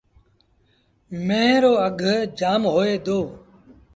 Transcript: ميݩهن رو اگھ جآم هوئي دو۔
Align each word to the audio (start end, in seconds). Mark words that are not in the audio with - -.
ميݩهن 1.25 1.57
رو 1.63 1.73
اگھ 1.87 2.05
جآم 2.37 2.61
هوئي 2.73 2.95
دو۔ 3.05 3.19